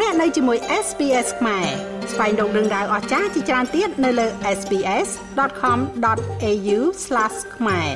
[0.00, 1.66] លោកអ្នកនៅជាមួយ SPS ខ្មែរ
[2.12, 4.26] ស្វែងរកដឹងដៅអស្ចារ្យជាច្រើនទៀតនៅលើ
[4.58, 6.78] SPS.com.au/
[7.56, 7.90] ខ្មែរ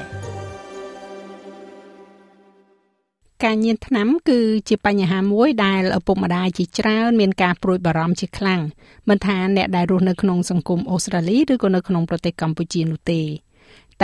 [3.44, 8.60] ការញៀនថ្នាំគឺជាបញ្ហាមួយដែលឪពុកម្ដាយជាច្រើនមានការព្រួយបារម្ភជាខ្លាំង
[9.08, 13.22] មិនថាអ្នកដែលរស់នៅក្នុងសង្គមអូស្ត្រាលីឬក៏នៅក្នុងប្រទេសកម្ពុជានោះទេ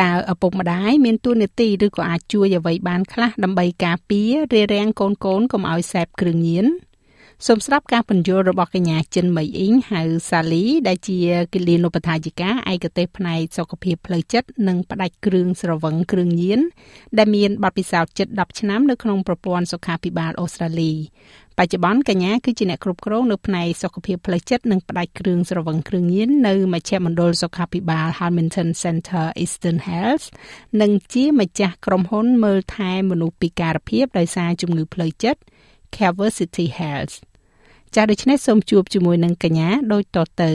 [0.01, 6.67] តើឪពុកម្ដាយមានទួនាទីឬក៏អាចជួយអ្វីបានខ្លះដើម្បីការពាររារាំងកូនកូនកុំឲ្យសេពគ្រឿងញៀន
[7.49, 11.19] សូមស្ដាប់ការពន្យល់របស់កញ្ញាចិនមីអ៊ីងហៅសាលី ដែលជា
[11.55, 16.61] គិលានុបដ្ឋាយិកាឯកទេសផ្នែកសុខភាពផ្លូវចិត្តនិងផ្ដាច់គ្រឿងស្រវឹងគ្រឿងញៀន
[17.19, 20.93] ដែលមានបទពិសោធន៍ជិត10ឆ្នាំនៅក្នុងប្រព័ន្ធសុខាភិបាលអូស្ត្រាលី
[21.59, 30.27] បច្ចុប្បន្នកញ្ញាគឺជាអ្នកគ្រប់គ្រងនៅផ្នែកសុខភាពផ្លូវចិត្តនិងផ្ដាច់គ្រឿងស្រវឹងគ្រឿងញៀននៅមជ្ឈមណ្ឌលសុខាភិបាល Hamilton Center Eastern Health
[30.81, 35.41] និងជាម្ចាស់ក្រុមហ៊ុនមើលថែមនុស្សពិការភាពដោយសារជំងឺផ្លូវចិត្ត
[35.97, 37.17] Cover City Health
[37.95, 40.51] ចាស់ដូច្នេះសូមជួបជាមួយនឹងកញ្ញាដូចតទៅ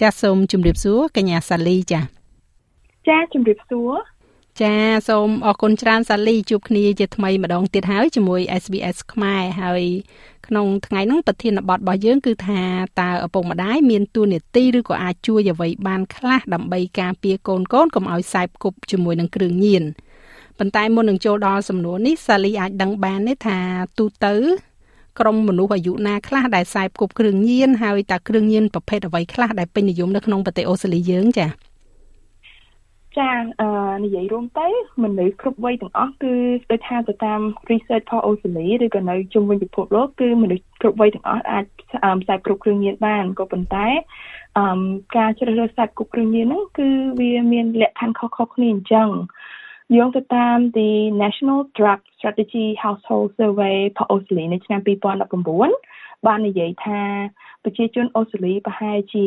[0.00, 2.08] ចាស់សូមជម្រាបសួរកញ្ញាសាលីចាស់
[3.08, 3.92] ចាជម្រាបសួរ
[4.62, 4.74] ចា
[5.08, 9.82] សូមអរគុណច្រើនសាលីជួបគ្នាជាថ្មីម្ដងទៀតហើយជាមួយ SBS ខ្មែរហើយ
[10.46, 12.60] ក្នុងថ្ងៃហ្នឹងប្រធានបទរបស់យើងគឺថា
[13.00, 19.84] តើឪពុកម្ដាយមានទួនាទីឬក៏អាចជួយអ្វីបានខ្លះដើម្បីការពារកូនកូនកុំឲ្យសែបគប់ជាមួយនឹងគ្រឿងញៀន
[20.58, 23.58] ប៉ុន្តែមុននឹងចូលដល់សំណួរនេះសាលីអាចដឹងបានទេថា
[23.98, 24.34] ទូទៅ
[25.20, 31.50] ក្រុមមនុស្សអាយុណាខ្លះដែលខ្សែផ្គប់គ្រឿងញៀនហើយតើគ្រឿងញៀនប្រភេទអ្វីខ្លះដែលពេញនិយមនៅក្នុងប្រទេសអូស្ត្រាលីយើងចា៎
[33.18, 33.30] ចា
[33.60, 33.68] អឺ
[34.04, 34.68] និយាយរួមទៅ
[35.02, 41.64] មនុស្សគ្រប់វ័យទាំងអស់គឺស្ដូចថាទៅតាម research របស់អូស្ត្រាលីឬក៏នៅជុំវិញពិភពលោកគឺមនុស្សគ្រប់វ័យទាំងអស់អាច
[42.22, 43.86] ផ្សាយគ្រប់គ្រឿងញៀនបានក៏ប៉ុន្តែ
[44.58, 44.64] អឺ
[45.16, 46.88] ការជ្រើសរើសផ្សាយគ្រប់គ្រឿងញៀនហ្នឹងគឺ
[47.20, 49.08] វាមានលក្ខខណ្ឌខុសៗគ្នាអញ្ចឹង
[49.96, 50.90] យោងទៅតាម the
[51.22, 54.80] National Drug Strategy Household Survey របស់អូស្ត្រាលីនៅឆ្នាំ
[55.56, 57.00] 2019បាននិយាយថា
[57.64, 59.26] ប្រជាជនអូស្ត្រាលីប្រហែលជា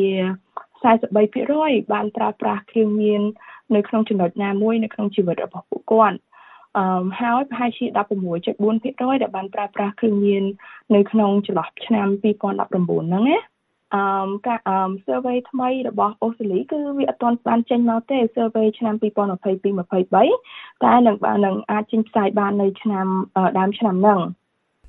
[0.82, 3.22] 43%បានប្រើប្រាស់គ្រឿងញៀន
[3.74, 6.18] នៅក្នុងចំណុចណាមួយនៅក្នុងជីវិតរបស់ពួកគាត់
[6.78, 10.44] អឺហើយប្រហែលជា16.4%ដែលបានប្រើប្រាស់គ្រឿងញៀន
[10.94, 13.38] នៅក្នុងចន្លោះឆ្នាំ2019ហ្នឹងណា
[13.94, 14.02] អឺ
[14.46, 21.16] ការអឺ survey ថ្មីរបស់អូស្ត្រាលីគឺវាអត់ទាន់បានចេញមកទេ survey ឆ្នាំ2022-23តែនឹង
[21.46, 23.06] នឹងអាចចេញផ្សាយបាននៅឆ្នាំ
[23.58, 24.20] ដើមឆ្នាំហ្នឹង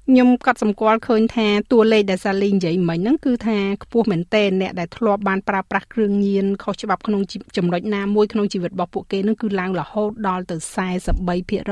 [0.09, 7.21] ខ្ញុំកត់សម្គាល់ឃើញថាតួលេខដែលសាលីនិយាយមិញហ្នឹងគឺថាខ្ពស់មែនទែនអ្នកដែលធ្លាប់បានប្រើប្រាស់គ្រឿងញៀនខុសច្បាប់ក្នុង
[7.57, 10.55] ចំណុចណាមួយក្នុងជីវិតរបស់ពួកគេហ្នឹងគឺឡើងរហូតដល់ទៅ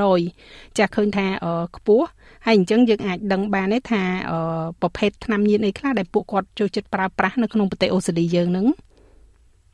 [0.02, 1.26] 43%ចាស់ឃើញថា
[1.76, 2.06] ខ្ពស់
[2.46, 4.02] ហើយអញ្ចឹងយើងអាចដឹងបានទេថា
[4.82, 8.66] ប្រភេទថ្នាំញៀនអីខ្លះដែលពួកគាត់ចូលចិត្តប្រើប្រាស់នៅក្នុងប្រទេសអូស្ត្រាលីយើងហ្នឹង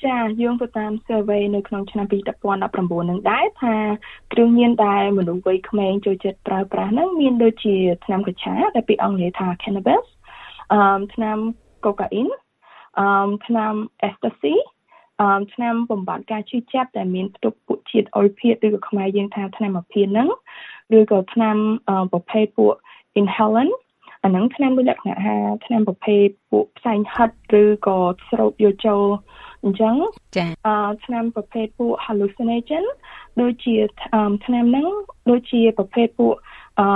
[0.07, 3.75] ចាយោងទៅតាម survey នៅក្នុងឆ្នាំ2019នឹងដែរថា
[4.33, 10.05] គ្រឿងញៀនដែលមនុស្សវ័យក្មេងចូលចិត្តប្រើប្រាស់ហ្នឹងមានដូចជាថ្នាំកញ្ឆាដែលពីអង់គ្លេសថា cannabis
[10.73, 11.39] អឺថ្នាំ
[11.85, 12.33] cocaine
[12.99, 13.73] អឺថ្នាំ
[14.09, 14.57] ecstasy
[15.21, 20.29] អឺថ្នាំបំបត្តិការឈឺចាប់ដែលមានផ្ទុកពួកជាតិអុយភៀតឬក៏ខ្មែរយើងថាថ្នាំអាភៀនហ្នឹង
[20.99, 21.57] ឬក៏ថ្នាំ
[22.13, 22.75] ប្រភេទពួក
[23.21, 23.75] inhalant
[24.25, 25.37] អាហ្នឹងថ្នាំមួយលក្ខណៈថា
[25.67, 27.31] ថ្នាំប្រភេទពួកផ្សែងហិត
[27.63, 27.99] ឬក៏
[28.29, 29.05] ស្រោបយកចូល
[29.65, 29.95] អញ្ចឹង
[30.37, 30.75] ចាអឺ
[31.05, 32.85] ថ្នាំប្រភេទពួក hallucinogen
[33.41, 34.89] ដូចជាថ្នាំហ្នឹង
[35.31, 36.35] ដូចជាប្រភេទពួក
[36.81, 36.89] អឺ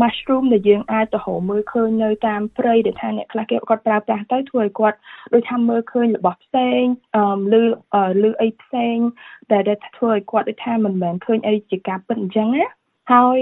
[0.00, 4.98] mushroom ដែលយើងអាចទៅរកមើលឃើញនៅតាមព្រៃដែលថាអ្នកខ្លះគេគាត់ប្រើប្រាស់ទៅធ្វើឲ្យគាត់
[5.32, 6.82] ដូចថាមើលឃើញរបស់ផ្សេង
[7.16, 7.24] អឺ
[7.60, 7.62] ឬ
[8.28, 8.96] ឬអីផ្សេង
[9.52, 9.62] ដែល
[9.96, 12.66] ធ្វើឲ្យគាត់ដូចថាមិនមែនឃើញអីជាការពិតអញ្ចឹងណា
[13.12, 13.40] ហើយ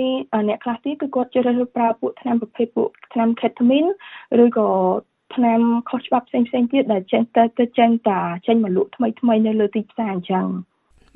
[0.49, 3.91] អ្នកខ្លះទៀតគឺគាត់ជ្រើសរើសប្រើពួកថ្នាំប្រភេទពួកថ្នាំ ketamine
[4.45, 4.69] ឬក៏
[5.35, 5.61] ថ្នាំ
[5.91, 10.47] ខុសច្បាប់ផ្សេងផ្សេងទៀតដែលចេះតែទៅចេញតាចេញមកលក់ថ្មីថ្មីនៅលើទីផ្សារអញ្ចឹង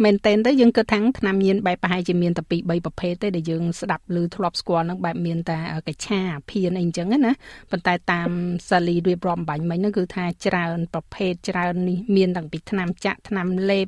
[0.05, 6.21] មែនតើទៅយើងគិតថាថ្នាំញៀនបែបប្រហែលជាមានតែពី3ប្រភេទទេដែលយើងស្ដាប់ឬធ្លាប់ស្គាល់នឹងបែបមានតែកឆា
[6.51, 7.33] ភៀនអីអញ្ចឹងណា
[7.71, 8.31] ប៉ុន្តែតាម
[8.71, 13.87] សាលីរៀបរាប់បាញ់មិញហ្នឹងគឺថាច្រើនប្រភេទច្រើននេះមានតាំងពីថ្នាំចាក់ថ្នាំលេប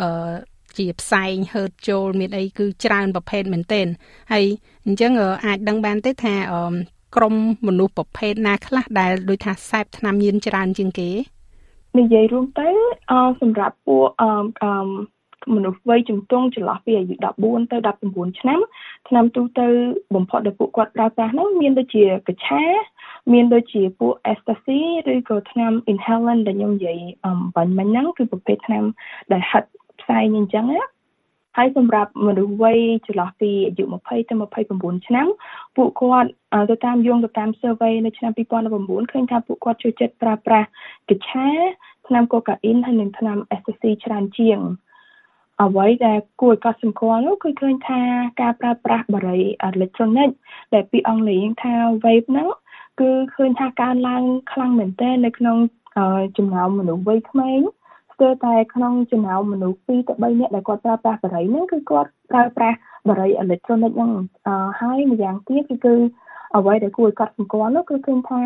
[0.00, 0.32] អឺ
[0.78, 3.86] ជាផ្សែងហឺតចូលមានអីគឺច្រើនប្រភេទមែនទែន
[4.32, 4.44] ហើយ
[4.86, 5.12] អញ្ចឹង
[5.46, 6.34] អាចដឹងបានទេថា
[7.16, 7.34] ក្រុម
[7.66, 11.10] មនុស្សប្រភេទណាខ្លះដែលដូចថាសែបថ្នាំញៀនច្រើនជាងគេ
[11.98, 12.68] និយាយរួមទៅ
[13.10, 14.72] អសម្រាប់ពួកអឺ
[15.54, 17.76] មនុស្សវ័យជំទង់ចន្លោះពីអាយុ14ទៅ
[18.08, 18.60] 19ឆ្នាំ
[19.08, 19.66] ឆ្នាំទូទៅ
[20.14, 22.64] បំផុតដែលពួកគាត់ប្រើប្រាស់នោះមានដូចជាកឆា
[23.32, 24.80] មានដូចជាពួក ecstasy
[25.12, 28.84] ឬក៏ថ្នាំ inhalant ដែលខ្ញុំនិយាយអំបញ្ញមិញហ្នឹងគឺប្រភេទថ្នាំ
[29.32, 29.64] ដែលហិត
[30.00, 30.82] ផ្សាយអញ្ចឹងណា
[31.56, 34.16] ហើយសម្រាប់មនុស្សវ័យចន្លោះពីអាយុ20ទៅ
[34.70, 35.26] 29ឆ្នាំ
[35.76, 36.30] ពួកគាត់
[36.70, 40.68] ទៅតាមយោងទៅតាម survey នៅឆ្នាំ2019ឃើញថាពួកគាត់ចូលចិត្តប្រើប្រាស់
[41.08, 41.48] កញ្ឆា
[42.06, 44.58] ថ្នាំកូកាអ៊ីនហើយនិងថ្នាំ ecstasy ច្រើនជាង
[45.62, 48.00] អ្វីដែលគួរឲ្យកត់សម្គាល់នោះគឺឃើញថា
[48.40, 50.28] ការប្រើប្រាស់បារីអេឡិចត្រូនិក
[50.74, 51.74] ដែលពីអង់គ្លេសថា
[52.04, 52.48] vape ហ្នឹង
[53.00, 54.22] គឺឃើញថាកើនឡើង
[54.52, 55.56] ខ្លាំងមែនទែននៅក្នុង
[56.36, 57.60] ចំណោមមនុស្សវ័យក្មេង
[58.22, 62.78] ស្ទើរតែក្នុងចំណោមមនុស្ស2ទៅ3នាក់ដែលគាត់ប្រើប្រាស់បារីហ្នឹងគឺគាត់ប្រើប្រាស់
[63.08, 64.10] បារីអេឡិចត្រូនិកហ្នឹង
[64.80, 65.94] ហើយម្យ៉ាងទៀតគឺគឺ
[66.56, 68.42] អ្វីដែលគួរឲ្យកត់សម្គាល់នោះគឺឃើញថា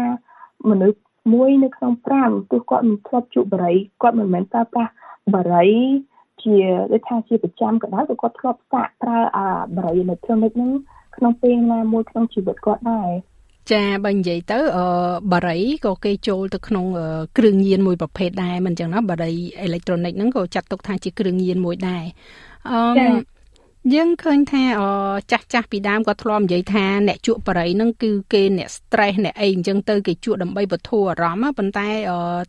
[0.71, 0.99] មនុស្ស
[1.35, 1.93] មួយនៅក្នុង
[2.23, 4.93] 5ទោះគាត់មិនធ្លាប់ជក់បារីគាត់មិនមែនប្រើប្រាស់
[5.35, 5.69] បារី
[6.43, 6.57] ជា
[6.93, 9.47] ដូចថាជាប្រចាំក៏ដោយក៏គាត់ធ្លាប់សាកប្រើអា
[9.77, 10.71] បារីអេឡិចត្រូនិកហ្នឹង
[11.17, 13.11] ក្នុងពេលណាមួយក្នុងជីវិតគាត់ដែរ
[13.73, 14.87] ចាបើនិយាយទៅអឺ
[15.33, 16.85] បារីក៏គេចូលទៅក្នុង
[17.39, 19.33] គ្រឿងញៀនមួយប្រភេទដែរមិនចឹងណាបារី
[19.63, 22.05] អេឡិចត្រូនិកហ្នឹងក៏ចាត់ទុកថាជាគ្រឿងញៀនមួយដែរ
[22.71, 23.37] អឺ
[23.95, 24.63] យើងឃើញថា
[25.33, 31.89] ចាស់ចាស់ពីដើមក៏ធ្លាប់និយាយថាអ្នកជក់បរិយហ្នឹងគឺគេអ្នក stress អ្នកអីអញ្ចឹងទៅគេជក់ដើម្បីបន្ធូរអារម្មណ៍ប៉ុន្តែ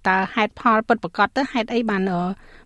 [0.08, 2.02] តើហេតុផលពិតប្រាកដទៅហេតុអីបាន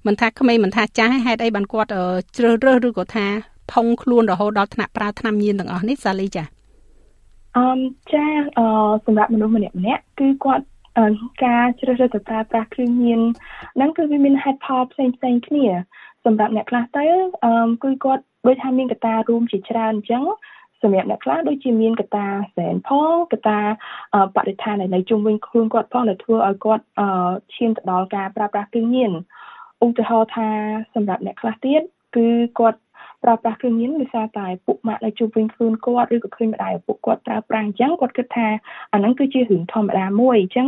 [0.08, 1.90] មិនថាក្មេងមិនថាចាស់ហេតុអីបានគាត់
[2.38, 3.26] ជ្រើសរើសឬក៏ថា
[3.72, 6.44] ផុងខ្លួនរហូតដល់ថ្នាក់ប្រើថ្នាំញៀនទាំងអស់នេះសាលីចា
[7.58, 7.80] អម
[8.14, 8.26] ចា
[8.58, 8.66] អឺ
[9.06, 10.66] សម្រាប់មនុស្សម្នាក់ម្នាក់គឺគាត់
[11.46, 13.22] ការជ្រើសរើសទៅប្រើប្រាស់គ្រឿងញៀន
[13.76, 15.66] ហ្នឹងគឺវាមានហេតុផលផ្សេងផ្សេងគ្នា
[16.26, 17.06] សម្រាប់អ្នកខ្លះទៅ
[17.46, 17.54] អឺ
[17.84, 20.24] គឺគាត់ដូចថាមានកត្តារួមជាច្រើនអញ្ចឹង
[20.82, 23.60] សម្រាប់អ្នកខ្លះដូចជាមានកត្តាសែនផងកត្តា
[24.36, 26.86] បរិស្ថាននៅជុំវិញខ្លួនគាត់ផងដែលធ្វើឲ្យគាត់
[27.56, 29.12] ឈានទៅដល់ការប្រើប្រាស់គ្រឿងញៀន
[29.86, 30.50] ឧទាហរណ៍ថា
[30.96, 31.82] សម្រាប់អ្នកខ្លះទៀត
[32.16, 32.28] គឺ
[32.60, 32.80] គាត់
[33.24, 38.48] ប្រើប្រាស់គ្រឿងញៀនដោយសារតែពុកម៉ាក់ដែលជុំវិញខ្លួនគាត់ឬក៏ឃើញម្ដាយឪពុកគាត់ប្រើប្រាស់អញ្ចឹងគាត់គិតថា
[38.94, 40.68] អាហ្នឹងគឺជារឿងធម្មតាមួយអញ្ចឹង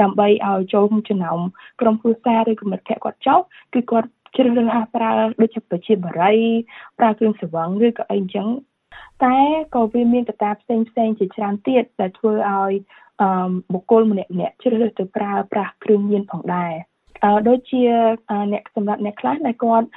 [0.00, 1.40] ដើម្បីឲ្យចូលចំណោម
[1.80, 3.38] ក្រុមគ្រួសារឬក៏មិត្តភ័ក្តិគាត់ចុះ
[3.74, 5.10] គឺគាត់ជ្រើសរើសអាប្រើ
[5.40, 6.34] ដូចជាប្រជាបារី
[6.98, 8.48] ប្រើគ្រឿងស្រវឹងឬក៏អីអញ្ចឹង
[9.24, 9.36] តែ
[9.74, 12.74] ក៏វាមានកត្តាផ្សេងផ្សេងជាច្រើនទៀតដែលធ្វើឲ្យ
[13.22, 16.91] អឺបុគ្គលម្នាក់ម្នាក់ជ្រើសរើសទៅប្រើប្រាស់គ្រឿងញៀនផងដែរអឺ
[17.48, 17.82] ដូចជា
[18.52, 19.88] អ្នកសម្រាប់អ្នកខ្លះដែលគាត់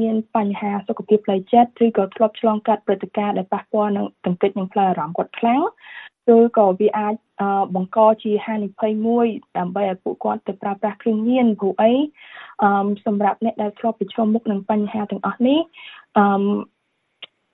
[0.00, 5.62] មានបញ្ហាសុខភាពផ្លូវចិត្តឬក៏ធ្លាប់ឆ្លងកាត់ព្រឹត្តិការណ៍ដែលប៉ះពាល់នឹងទង្គិចនិងផ្លូវអារម្មណ៍គាត់ខ្លាំង
[6.36, 7.14] ឬក៏វាអាច
[7.74, 9.26] បង្កជាហានិភ័យមួយ
[9.58, 11.92] ដើម្បីឲ្យពួកគាត់ទៅប្រើប្រាស់គ្រឿងញៀនព្រោះអី
[12.62, 15.58] អឺសម្រាប់អ្នកដែលធ្លាប់ប្រឈមមុខនឹងបញ្ហាទាំងអស់នេះ
[16.18, 16.24] អឺ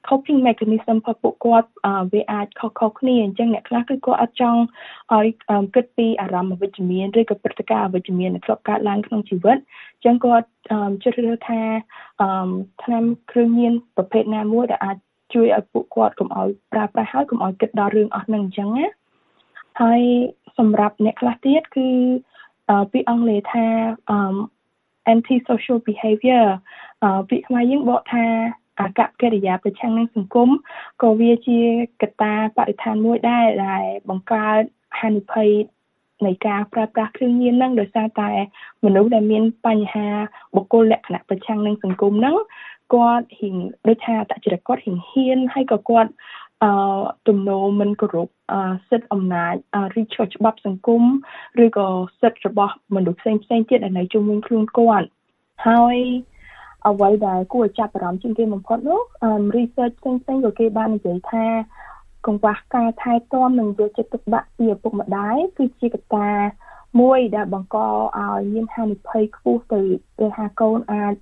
[0.08, 1.68] coping mechanism របស់ពួកគាត់
[2.12, 4.60] វាអាចខុសៗគ្នាអញ្ចឹងអ្នកខ្លះគឺគាត់អត់ចង់
[5.12, 5.26] ឲ្យ
[5.74, 9.58] គិតពីអារម្មណ៍អវិជ្ជមានឬក៏ព្រឹត្តិការណ៍អវិជ្ជមានដែលធ្លាប់កើតឡើងក្នុងជីវិត
[9.94, 10.46] អញ្ចឹងគាត់
[11.02, 11.60] ជ្រើសរើសថា
[12.82, 14.96] ថ្នាំគ្រឿងញៀនប្រភេទណាមួយដែលអាច
[15.34, 18.86] ជួយឲ្យពួកគាត់កុំឲ្យប្រើប្រាស់ហើយកុំឲ្យគិតដល់រឿងអស់ហ្នឹងអញ្ចឹងណា
[19.80, 20.02] ហើយ
[20.58, 21.88] សម្រាប់អ្នកខ្លះទៀតគឺ
[22.92, 23.66] ពីអង់គ្លេសថា
[25.12, 26.46] anti social behavior
[27.30, 28.26] ពាក្យខ្មែរយើងបកថា
[28.80, 30.48] អកកិរិយាប្រឆាំងនឹងសង្គម
[31.02, 31.60] ក៏វាជា
[32.02, 34.62] កត្តាបរិស្ថានមួយដែរដែលបង្កើត
[35.00, 35.48] ហានិភ័យ
[36.26, 38.30] នៃការប្រើប្រាស់គ្រឿងញៀនហ្នឹងដោយសារតែ
[38.84, 40.08] មនុស្សដែលមានបញ្ហា
[40.56, 42.36] បុគ្គលលក្ខណៈប្រឆាំងនឹងសង្គមហ្នឹង
[42.94, 43.56] គាត់ហ៊ាន
[43.88, 46.10] ដូចថាតចរិតគាត់ហ៊ានហ៊ានហើយក៏គាត់
[46.62, 48.28] អឺទំនោរមិនគោរព
[48.88, 49.54] សិទ្ធិអំណាច
[49.94, 51.02] រីឈរច្បាប់សង្គម
[51.64, 51.88] ឬក៏
[52.20, 55.06] សិទ្ធិរបស់មនុស្សផ្សេងផ្សេងទៀតដែលនៅជុំវិញខ្លួនគាត់
[55.66, 55.96] ហើយ
[56.88, 59.00] អ្វីដែលគួរចាប់អារម្មណ៍ជាងគេបំផុតនោះ
[59.56, 61.46] research ផ្សេងផ្សេងក៏គេបាននិយាយថា
[62.26, 66.30] កង្វះការថែទាំនិងយកចិត្តទុកដាក់ពីឪពុកម្ដាយគឺជាកត្តា
[67.00, 69.80] មួយដែលបង្កឲ្យមានហានិភ័យខ្ពស់ទៅ
[70.20, 71.14] ទៅថាកូនអាច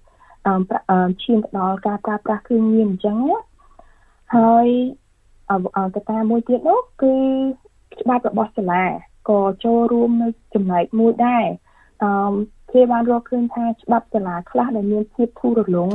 [1.23, 3.37] ឈានទៅដល់ការប្រើប្រាស់គ្រឿងញៀនអញ្ចឹងណា
[4.37, 4.67] ហើយ
[5.95, 7.15] កត្តាមួយទៀតនោះគឺ
[8.01, 8.85] ច្បាប់របស់សាលា
[9.31, 11.45] ក៏ចូលរួមនៅចំណែកមួយដែរ
[12.03, 12.11] អឺ
[12.73, 15.91] គេបានរកឃើញថាច្បាប់សាលាខ្លះដែលមានភាពធូររលុង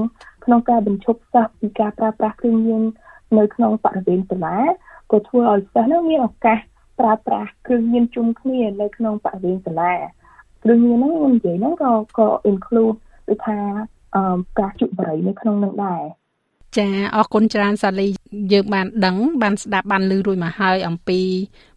[0.45, 2.83] ក្នុងការបញ្ឈប់សិស្សពីការប្រើប្រាស់គ្រឿងញៀន
[3.37, 4.57] នៅក្នុងបរិវេណសាលា
[5.11, 6.59] ក៏ធ្វើឲ្យសិស្សនោះមានឱកាស
[6.99, 9.93] ប្រើប្រាស់គ្រឿងញៀនជុំគ្នានៅក្នុងបរិវេណសាលា
[10.63, 12.97] គ្រឿងញៀនហ្នឹងខ្ញុំនិយាយហ្នឹងក៏ក៏ include
[13.29, 13.57] ដូចថា
[14.15, 16.03] អឺការជក់បារីនៅក្នុងនឹងដែរ
[16.77, 18.07] ចាអរគុណច្រើនសាលី
[18.51, 21.19] យើងបានដឹងបានស្ដាប់បានឮរួចមកហើយអំពី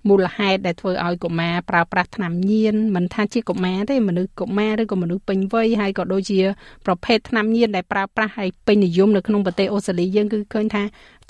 [0.08, 6.40] មូលហេតុដែលធ្វើឲ្យកុមារប្រើប្រាស់ថ្នាំញៀនមិនថាជាកុមារទេមនុស្សកុមារឬក៏មនុស្សពេញវ័យហើយក៏ដូចជា
[6.86, 10.82] ប្រភេទថ្នាំញៀនដែលប្រើប្រាស់ហើយពេញនិយមនៅក្នុងប្រទេសអូស្ត្រាលីយើងគឺឃើញថា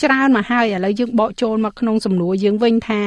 [0.02, 3.00] ច្រើនមកហើយឥឡូវយើងបកចូលមកក្នុងសំណួរយើងវិញថា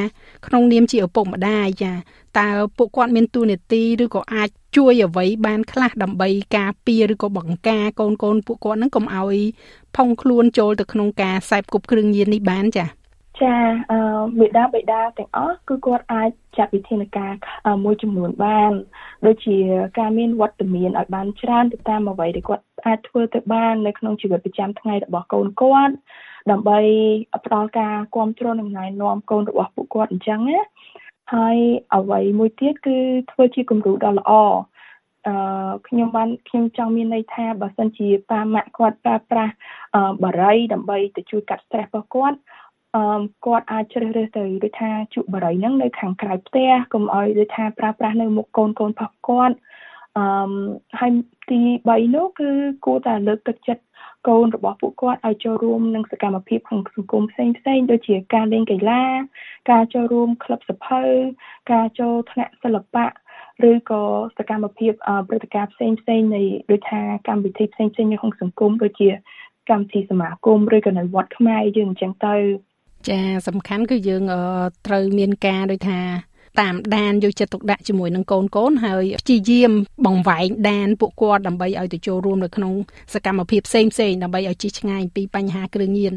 [0.48, 1.94] ក្នុងនាមជាឪពុកម្ដាយចា
[2.40, 9.38] តើពួកគាត់មានទួនាទីឬក៏អាចជួយអ្វីបានខ្លះដើម្បីការពារឬក៏បង្ការកូនកូនពួកគាត់នឹងកុំឲ្យ
[9.96, 13.02] ផុងខ្លួនចូលទៅក្នុងការខ្សែបគប់គ្រឿងញៀននេះបានចា៎
[13.42, 13.56] ចា
[13.92, 14.00] អឺ
[14.40, 17.34] មេដាបេដាទាំងអស់គឺគាត់អាចចាត់វិធានការ
[17.86, 18.72] មួយចំនួនបាន
[19.28, 19.58] ដូចជា
[20.00, 25.94] ការមានវត្តមានឲ្យបានច្រើនទៅតាមអ្វីដែលគាត់អាចធ្វើទៅបាននៅក្នុងជីវិតប្រចាំថ្ងៃរបស់កូនគាត់
[26.52, 26.80] ដើម្បី
[27.46, 30.60] ផ្ដល់ការគ្រប់គ្រងនិងណែនាំកូនរបស់ពួកគាត់អញ្ចឹងណា
[31.34, 31.58] ហើយ
[31.96, 32.98] អ្វីមួយទៀតគឺ
[33.32, 34.32] ធ្វើជាគំរូដ៏ល្អ
[35.28, 39.54] អឺខ្ញុំបានខ្ញុំចង់មានន័យថាបើសិនជាប៉ាម៉ាក់គាត់ប្រើប្រាស់
[40.24, 42.38] បារីដើម្បីទៅជួយកាត់ stress របស់គាត់
[42.96, 49.56] អឺគាត់អាចជ្រើសរើសទៅដូចថាជក់បារីហ្នឹងនៅខាងក្រៅផ្ទះកុំឲ្យដូចថាប្រើប្រាស់នៅមុខកូនកូនរបស់គាត់
[50.18, 50.26] អឺ
[51.00, 51.12] ហើយ
[51.50, 51.60] ទី
[51.90, 52.50] 3នោះគឺ
[52.86, 53.84] គួរតែលើកទឹកចិត្ត
[54.28, 59.04] កូនរបស់ពួកគាត់ឲ្យចូលរួមនឹងសកម្មភាពក្នុងសង្គមផ្សេងផ្សេងដូចជាការលេងកីឡា
[59.72, 61.04] ការចូលរួមក្លឹបសភៅ
[61.72, 63.06] ការចូលថ្នាក់សិល្បៈ
[63.70, 64.04] ឬក៏
[64.38, 64.94] សកម្មភាព
[65.28, 66.42] ព្រឹត្តិការណ៍ផ្សេងផ្សេងនៃ
[66.72, 69.10] ដូចថាកម្មវិធីផ្សេងផ្សេងនៅក្នុងសង្គមដូចជា
[69.70, 72.36] កម្មវិធីសមាគមឬក៏នៅវត្តខ្មែរយើងអញ្ចឹងទៅ
[73.10, 74.24] ចាសំខាន់គឺយើង
[74.88, 76.00] ត្រូវមានការដូចថា
[76.60, 79.72] តាមដានយកចិត្តទុកដាក់ជាមួយនឹងកូនកូនហើយព្យាយាម
[80.06, 82.74] បង្វែងដានពួកគាត់ដើម្បីឲ្យទៅចូលរួមនៅក្នុង
[83.14, 86.14] សកម្មភាពផ្សេងផ្សេងដើម្បីឲ្យជិះឆ្ងាយពីបញ្ហាគ្រឿងញៀន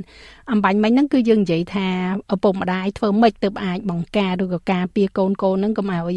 [0.53, 1.88] អំបញ្ញមិញហ្នឹងគឺយើងនិយាយថា
[2.35, 6.14] ឪពុកម្ដាយធ្វើម៉េចទើបអាចបង្ការឬក៏ការពារកូនកូនហ្នឹងកុំឲ្យ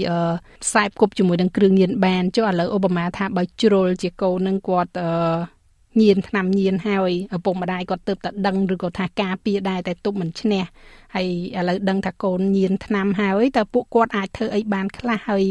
[0.63, 4.91] ខ្សែគប់ជាមួយនឹងគ្រឿងញៀនបានចុះឥឡូវឧបមាថាបើជ្រុលជាកូនហ្នឹងគាត់
[6.01, 10.63] ញៀនឆ្នាំញៀនហើយឪពុកម្ដាយគាត់ទៅតែដឹងឬក៏ថាការពារដែរតែទប់មិនឈ្នះ
[11.15, 11.27] ហើយ
[11.57, 15.43] ឥឡូវដឹងថាកូនញៀនឆ្នាំហើយតើពួកគាត់អាចធ្វើអីបានខ្លះហើយ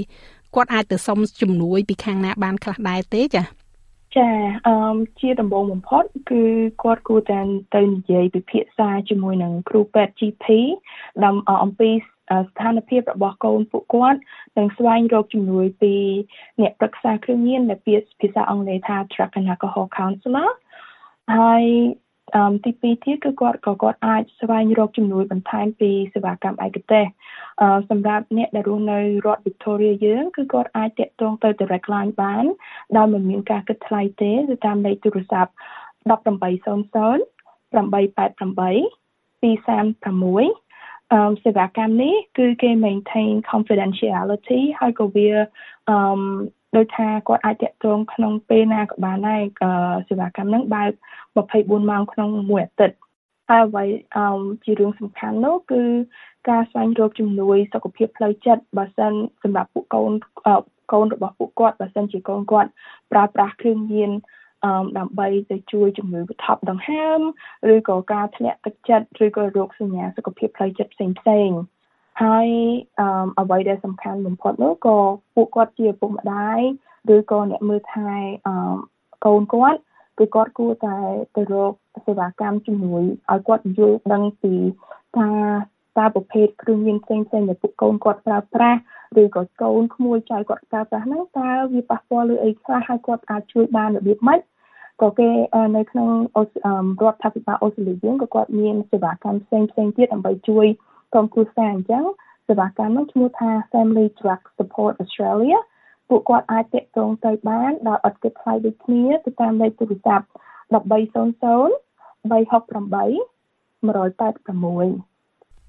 [0.55, 3.43] គាត់អាចទៅសុំជំនួយពីខាងណាបានខ្លះដែរទេចា
[4.17, 4.29] ចា
[4.67, 6.43] អឺជាដំបូងបំផុត គឺ
[6.83, 7.41] គាត់គួរតែ
[7.75, 10.45] ទៅនិយាយពិភាក្សាជាមួយនឹងគ្រូពេទ្យ GP
[11.25, 11.91] ដើម្បីអំពី
[12.49, 14.21] ស្ថានភាពរបស់កូនពួកគាត់
[14.59, 15.95] និងស្វែងរកជំនួយពី
[16.61, 20.51] អ្នកប្រឹក្សាគ្រឿងញៀនដែលពាក្យភាសាអង់គ្លេសថា Drug and Alcohol Counselor
[21.37, 21.65] ហើយ
[22.35, 27.07] អឺទីពីរទៀតគឺគាត់ក៏គាត់អាចស្វែងរកជំនួយបន្ថែមពីសេវាកម្មឯកទេស
[27.61, 32.45] អឺសម្រាប់អ្នកដែលរស់នៅរដ្ឋ Victoria យើងគឺគាត់អាចតាក់ទងទៅ direct line បាន
[32.97, 35.53] ដោយមិនមានការគិតថ្លៃទេទៅតាមលេខទូរស័ព្ទ
[36.11, 37.19] 1800
[37.77, 39.07] 888
[39.43, 40.66] 236
[41.13, 45.29] អឺសេវាកម្មនេះគឺគេ maintain confidentiality ហើយក៏វា
[45.89, 45.97] អឺ
[46.77, 49.43] ដោយថាគាត់អាចតាក់ទងក្នុងពេលណាក៏បានដែរ
[50.09, 50.93] សេវាកម្មហ្នឹងបើក
[51.37, 52.97] 24ម៉ោងក្នុងមួយអាទិត្យ
[53.51, 53.85] ហើយអ្វី
[54.17, 55.83] អឺជារឿងសំខាន់នោះគឺ
[56.49, 60.13] ការស្វែងរកជំនួយសុខភាពផ្លូវចិត្តបើសិនសម្រាប់ពួកកូន
[60.93, 62.71] កូនរបស់ពួកគាត់បើសិនជាកូនគាត់
[63.13, 64.11] ប្រើប្រាស់គ្រឿងញៀន
[64.99, 67.21] ដើម្បីទៅជួយជំងឺបន្ថប់ដង្ហើម
[67.75, 71.51] ឬក៏ការធ្លាក់ទឹកចិត្តឬក៏រោគសញ្ញាសុខភាពផ្លូវចិត្តផ្សេងផ្សេង
[72.23, 72.49] ហើយ
[73.39, 74.99] អ្វីដែលសំខាន់បំផុតនោះក៏
[75.35, 76.61] ពួកគាត់ជាឪពុកម្ដាយ
[77.15, 78.11] ឬក៏អ្នកមើលថែ
[79.27, 79.81] កូនគាត់
[80.19, 80.97] គឺគាត់គួរតែ
[81.37, 81.73] ទៅរក
[82.07, 84.55] សេវាកម្មជំនួយឲ្យគាត់យល់ដឹងពី
[85.19, 85.43] ការ
[85.99, 88.81] តើប្រភេទគ្រឿងញៀនផ្សេងផ្សេងដែលពួកកូនគាត់ប្រើប្រាស់
[89.23, 94.41] ឬក៏កូនក្មួយចៅគាត់ប្រើប្រាស់ហ្នឹងតើវាប៉ះពាល់លើអីខ្លះហើយគាត់អាចជួយបានរបៀបម៉េច
[95.03, 95.31] ក៏គេ
[95.77, 96.11] នៅក្នុង
[97.03, 100.67] រដ្ឋាភិបាលអូស្ត្រាលីយើងក៏គាត់មានសេវាកម្មផ្សេងផ្សេងទៀតដើម្បីជួយ
[101.13, 102.05] ក្រុមគ្រួសារអញ្ចឹង
[102.49, 105.59] សេវាកម្មនោះឈ្មោះថា Family Drug Support Australia
[106.09, 110.27] ពួកគាត់អាចតាក់ទងទៅបានដោយអត់គិតថ្លៃដូចគ្នាទៅតាមលេខទូរស័ព្ទ
[110.73, 111.71] 1300
[112.31, 113.37] 368
[113.83, 115.16] 186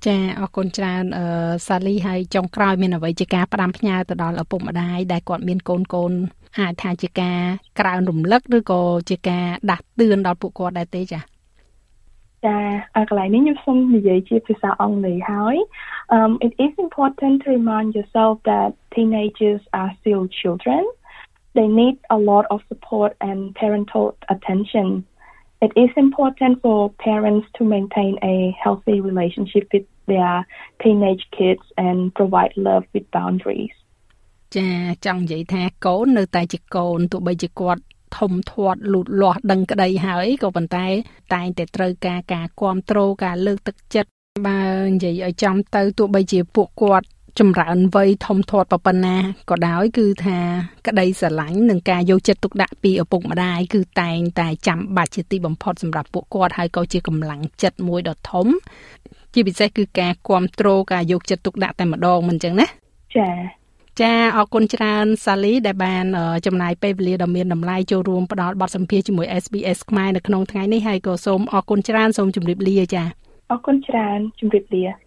[0.06, 1.26] ចាអរគុណច្រើនអឺ
[1.68, 6.12] សាលីហើយចុងក្រោយមានអ្វីជាការផ្ដាំផ្ញើទៅដល់ឪពុកម្ដាយដែលគាត់មានកូនកូន
[6.60, 7.40] អាចថាជាការ
[7.80, 11.22] ក្រើនរំលឹកឬក៏ជាការដាស់តឿនដល់ពួកគាត់ដែរទេចា
[12.46, 12.58] ចា
[13.10, 15.56] កន្លែងនេះខ្ញុំសូមនិយាយជាភាសាអង់គ្លេសហើយ
[16.16, 20.82] um it is important to remind yourself that teenagers are still children
[21.58, 24.88] they need a lot of support and parental attention
[25.66, 30.46] it is important for parents to maintain a healthy relationship with their
[30.84, 33.76] teenage kids and provide love with boundaries
[34.56, 34.70] ចា
[35.06, 37.82] ចង់និយាយថាកូននៅតែជាកូនទោះបីជាគាត់
[38.18, 40.88] ធំធាត់លូតលាស់ដឹងក្តីហើយក៏ប៉ុន្តែ
[41.34, 44.10] តែងតែត្រូវការការគ្រប់គ្រងការលើកទឹកចិត្ត
[44.48, 47.06] បើនិយាយឲ្យចំទៅទោះបីជាពួកគាត់
[47.40, 49.18] ចម្រើនវ័យធំធាត់ប៉ុណ្ណា
[49.50, 50.40] ក៏ដោយគឺថា
[50.88, 58.48] ក្តីស្រឡាញ់និងការយកចិត្តទុកដាក់ពីឪពុកម្ដាយគឺតែងតែចាំបាច់ជាទីបំផុតសម្រាប់ពួកគាត់ហើយក៏ជាកម្លាំងចិត្តមួយដ៏ធំ
[59.34, 62.68] ជាពិសេសគឺការគ្រប់គ្រងការយកចិត្តទុកដាក់តែម្ដងមិនអញ្ចឹងណា
[63.18, 63.30] ចា
[64.02, 66.06] ចាអរគុណច្រើនសាលីដែលបាន
[66.46, 73.04] ចំណាយពេលវេលាដ៏មានតម្លៃចូលរួមផ្ដល់បទសម្ភាសន៍ជាមួយ SBS ខ្មែរនៅក្នុងថ្ងៃនេះហើយក៏សូមអរគុណច្រើនសូមជម្រាបលាចា
[73.52, 75.07] អរគុណច្រើនជម្រាបលា